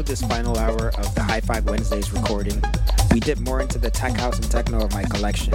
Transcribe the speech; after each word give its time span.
conclude 0.00 0.18
this 0.18 0.28
final 0.28 0.56
hour 0.56 0.88
of 0.96 1.14
the 1.14 1.22
High 1.22 1.40
Five 1.40 1.66
Wednesdays 1.66 2.10
recording, 2.12 2.62
we 3.12 3.20
dip 3.20 3.38
more 3.40 3.60
into 3.60 3.78
the 3.78 3.90
tech 3.90 4.12
house 4.16 4.38
and 4.38 4.50
techno 4.50 4.80
of 4.80 4.92
my 4.94 5.02
collection. 5.02 5.52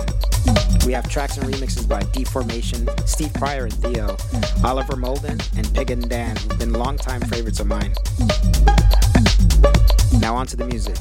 We 0.86 0.93
have 0.93 1.10
tracks 1.10 1.38
and 1.38 1.52
remixes 1.52 1.88
by 1.88 2.04
D-Formation, 2.04 2.88
Steve 3.07 3.34
Prior 3.34 3.64
and 3.64 3.73
Thee-O, 3.73 4.16
Oliver 4.64 4.93
Moldan, 4.93 5.42
and 5.57 5.73
Pig 5.73 5.89
and 5.89 6.07
Dan, 6.07 6.36
who've 6.36 6.60
been 6.60 6.73
longtime 6.73 7.21
favorites 7.21 7.60
of 7.60 7.66
mine. 7.66 7.93
Now 10.20 10.36
on 10.36 10.46
to 10.48 10.55
the 10.55 10.68
music. 10.70 10.96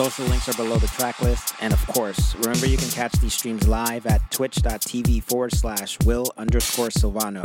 Social 0.00 0.24
links 0.28 0.48
are 0.48 0.54
below 0.54 0.78
the 0.78 0.86
track 0.86 1.20
list. 1.20 1.52
And 1.60 1.74
of 1.74 1.86
course, 1.88 2.34
remember 2.36 2.66
you 2.66 2.78
can 2.78 2.88
catch 2.88 3.12
these 3.20 3.34
streams 3.34 3.68
live 3.68 4.06
at 4.06 4.30
twitch.tv 4.30 5.22
forward 5.24 5.52
slash 5.52 5.98
will 6.06 6.24
underscore 6.38 6.88
Silvano. 6.88 7.44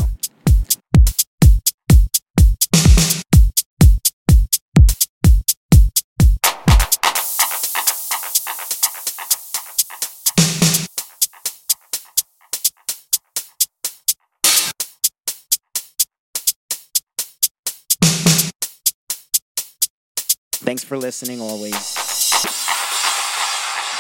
Thanks 20.64 20.86
for 20.86 20.98
listening 20.98 21.42
always. 21.42 22.15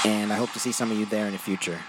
And 0.05 0.31
I 0.31 0.35
hope 0.35 0.51
to 0.53 0.59
see 0.59 0.71
some 0.71 0.91
of 0.91 0.97
you 0.97 1.05
there 1.05 1.25
in 1.25 1.33
the 1.33 1.39
future. 1.39 1.79